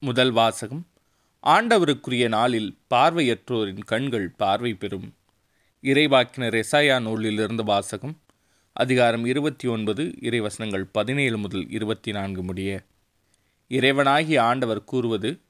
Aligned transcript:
முதல் 0.00 0.30
வாசகம். 0.30 0.86
ஆண்டவருக்குரிய 1.42 2.28
நாளில் 2.28 2.78
பார்வையற்றோரின் 2.94 3.84
கண்கள் 3.84 4.28
பார்வை 4.28 4.74
பெறும். 4.74 5.14
இறைவாக்கினர் 5.82 6.62
எசாயா 6.62 7.00
நூலிலிருந்து 7.00 7.64
வாசகம். 7.64 8.20
அதிகாரம் 8.72 9.24
இருபத்தி 9.24 9.68
ஒன்பது 9.68 10.14
இறைவசனங்கள் 10.20 10.84
பதினேழு 10.92 11.38
முதல் 11.38 11.70
இருபத்தி 11.70 12.12
நான்கு 12.12 12.42
முடிய. 12.42 12.82
இறைவனாகிய 13.68 14.38
ஆண்டவர் 14.38 14.84
கூறுவது 14.84 15.40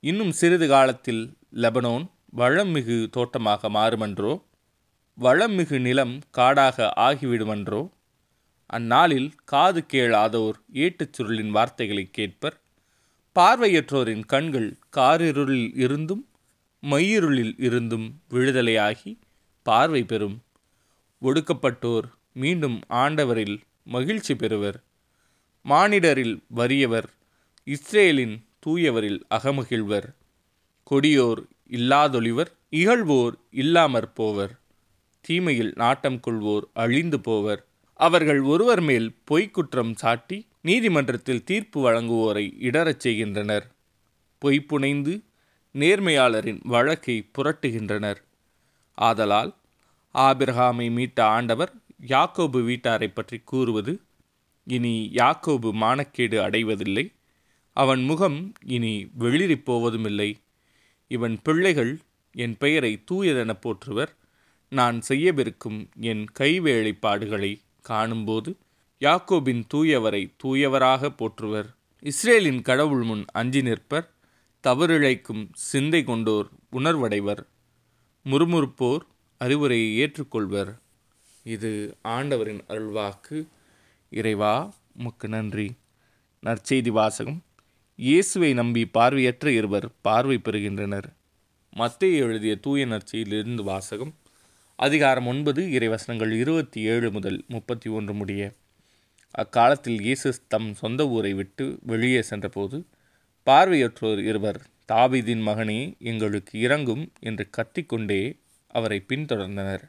இன்னும் 0.00 0.32
சிறிது 0.32 0.68
காலத்தில் 0.68 1.36
லெபனோன் 1.52 2.10
வளம்மிகு 2.36 3.10
தோட்டமாக 3.10 3.68
மாறுமன்றோ? 3.68 4.42
வளம்மிகு 5.20 5.80
நிலம் 5.80 6.18
காடாக 6.30 6.92
ஆகிவிடுமன்றோ? 6.96 7.88
அந்நாளில் 8.66 9.32
காது 9.44 9.84
கேளாதோர் 9.92 10.58
ஏட்டுச் 10.72 11.20
சுருளின் 11.20 11.50
வார்த்தைகளை 11.50 12.10
கேட்பர். 12.10 12.61
பார்வையற்றோரின் 13.38 14.24
கண்கள் 14.26 14.78
காரிருளில் 14.96 15.78
இருந்தும் 15.78 16.28
மையிருளில் 16.82 17.54
இருந்தும் 17.58 18.20
விடுதலையாகி 18.30 19.18
பார்வை 19.62 20.02
பெறும். 20.04 20.42
ஒடுக்கப்பட்டோர் 21.22 22.04
மீண்டும் 22.32 22.80
ஆண்டவரில் 22.88 23.60
மகிழ்ச்சி 23.84 24.36
பெறுவர். 24.36 24.84
மானிடரில் 25.64 26.42
வறியவர் 26.48 27.08
இஸ்ரேலின் 27.64 28.44
தூயவரில் 28.66 29.20
அகமகிழ்வர். 29.30 30.08
கொடியோர் 30.90 31.42
இல்லாதொழிவர் 31.70 32.50
இகழ்வோர் 32.70 33.34
இல்லாமற் 33.50 34.14
போவர். 34.14 34.60
தீமையில் 35.20 35.72
நாட்டம் 35.76 36.20
கொள்வோர் 36.26 36.64
அழிந்து 36.72 37.20
போவர். 37.20 37.66
அவர்கள் 37.94 38.40
ஒருவர் 38.40 38.80
மேல் 38.80 39.16
பொய்க்குற்றம் 39.30 39.94
சாட்டி 39.94 40.46
நீதிமன்றத்தில் 40.64 41.44
தீர்ப்பு 41.44 41.78
வழங்குவோரை 41.84 42.44
இடரச் 42.60 43.00
செய்கின்றனர். 43.00 43.66
பொய்ப்புனைந்து 44.44 45.14
நேர்மையாளரின் 45.74 46.60
வழக்கை 46.62 47.16
புரட்டுகின்றனர். 47.38 48.20
ஆதலால் 48.98 49.52
ஆபிரகாமை 50.14 50.86
மீட்ட 50.96 51.20
ஆண்டவர் 51.20 51.72
யாக்கோபு 52.06 52.58
வீட்டாரை 52.68 53.08
பற்றி 53.14 53.38
கூறுவது 53.44 54.00
இனி 54.66 55.10
யாக்கோபு 55.14 55.68
மானக்கேடு 55.72 56.38
அடைவதில்லை. 56.38 57.12
அவன் 57.76 58.02
முகம் 58.02 58.52
இனி 58.66 59.10
வெளிரிப் 59.18 59.64
போவதுமில்லை. 59.64 60.30
இவன் 61.10 61.38
பிள்ளைகள் 61.42 61.92
என் 62.34 62.56
பெயரை 62.56 63.02
தூயதென 63.10 63.52
போற்றுவர். 63.58 64.12
நான் 64.70 65.00
செய்யவிருக்கும் 65.08 65.80
என் 66.00 66.24
கைவேலைப்பாடுகளை 66.40 67.52
காணும்போது 67.82 68.56
யாக்கோபின் 69.02 69.62
தூயவரை 69.74 70.32
தூயவராக 70.44 71.08
போற்றுவர். 71.08 71.68
இஸ்ரேலின் 72.00 72.62
கடவுள் 72.62 73.02
முன் 73.02 73.24
அஞ்சி 73.32 73.62
நிற்பர். 73.62 74.10
தவறிழைக்கும் 74.66 75.48
சிந்தை 75.52 76.04
கொண்டோர் 76.04 76.48
உணர்வடைவர். 76.72 77.42
முறுமுறுப்போர் 78.24 78.98
அறிவுரையை 79.38 79.98
ஏற்றுக்கொள்வர். 79.98 80.78
இது 81.42 81.96
ஆண்டவரின் 82.02 82.62
அருள்வாக்கு. 82.68 83.46
இறைவா 84.10 84.72
உமக்கு 84.96 85.28
நன்றி. 85.28 85.72
நற்செய்தி 86.46 86.88
வாசகம். 86.88 87.42
இயேசுவை 87.96 88.52
நம்பி 88.52 88.86
பார்வையற்ற 88.86 89.52
இருவர் 89.52 89.88
பார்வை 90.00 90.38
பெறுகின்றனர். 90.38 91.12
மத்திய 91.70 92.24
எழுதிய 92.24 92.56
தூய 92.56 92.86
நற்செய்தியிலிருந்து 92.86 93.62
வாசகம். 93.62 94.14
அதிகாரம் 94.76 95.26
ஒன்பது 95.26 95.62
இறைவசனங்கள் 95.66 96.38
இருபத்தி 96.38 96.80
ஏழு 96.80 97.10
முதல் 97.10 97.44
முப்பத்தி 97.48 97.90
ஒன்று 97.90 98.14
முடிய. 98.14 98.52
அக்காலத்தில் 99.34 100.00
இயேசு 100.00 100.34
தம் 100.48 100.74
சொந்த 100.74 101.08
ஊரை 101.08 101.34
விட்டு 101.34 101.78
வெளியே 101.82 102.22
சென்றபோது 102.22 102.86
பார்வையற்றோர் 103.46 104.18
இருவர் 104.18 104.60
தாவிதின் 104.92 105.42
மகனே 105.46 105.98
எங்களுக்கு 105.98 106.58
இறங்கும் 106.58 107.12
என்று 107.20 107.48
கத்திக்கொண்டே 107.56 108.22
அவரை 108.66 109.04
பின்தொடர்ந்தனர். 109.08 109.84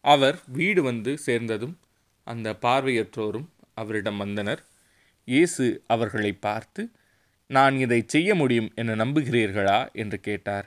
அவர் 0.00 0.38
வீடு 0.46 0.82
வந்து 0.82 1.18
சேர்ந்ததும் 1.18 1.74
அந்த 2.22 2.48
பார்வையற்றோரும் 2.52 3.48
அவரிடம் 3.74 4.16
வந்தனர். 4.16 4.62
இயேசு 5.24 5.84
அவர்களை 5.86 6.32
பார்த்து 6.32 6.82
நான் 7.46 7.78
இதை 7.78 8.04
செய்ய 8.06 8.34
முடியும் 8.34 8.70
என 8.74 8.94
நம்புகிறீர்களா? 8.94 9.92
என்று 9.92 10.20
கேட்டார். 10.20 10.66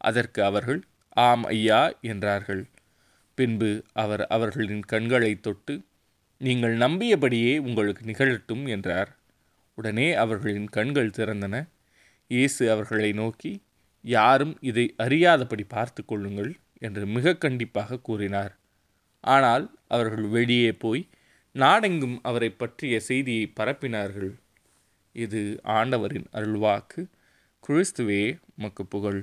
அதற்கு 0.00 0.44
அவர்கள் 0.44 0.80
ஆம் 1.16 1.44
ஐயா 1.44 1.92
என்றார்கள். 2.00 2.62
பின்பு 3.34 3.70
அவர் 3.92 4.26
அவர்களின் 4.26 4.84
கண்களை 4.84 5.32
தொட்டு 5.40 5.74
நீங்கள் 6.40 6.74
நம்பியபடியே 6.76 7.58
உங்களுக்கு 7.58 8.02
நிகழட்டும் 8.04 8.64
என்றார். 8.68 9.10
உடனே 9.74 10.12
அவர்களின் 10.14 10.68
கண்கள் 10.68 11.14
திறந்தன. 11.16 11.56
இயேசு 12.30 12.70
அவர்களை 12.70 13.12
நோக்கி 13.12 13.52
யாரும் 14.04 14.54
இதை 14.60 14.94
அறியாதபடி 14.96 15.64
பார்த்து 15.68 16.04
கொள்ளுங்கள் 16.04 16.52
என்று 16.78 17.06
மிக 17.06 17.34
கண்டிப்பாக 17.34 17.98
கூறினார். 17.98 18.52
ஆனால் 19.24 19.64
அவர்கள் 19.88 20.28
வெளியே 20.28 20.72
போய் 20.72 21.02
நாடெங்கும் 21.54 22.18
அவரை 22.22 22.50
பற்றிய 22.50 23.00
செய்தியை 23.00 23.52
பரப்பினார்கள். 23.60 24.32
இது 25.12 25.60
ஆண்டவரின் 25.62 26.28
அருள்வாக்கு. 26.32 27.00
கிறிஸ்துவே 27.68 28.22
மக்கு 28.56 28.84
புகழ். 28.84 29.20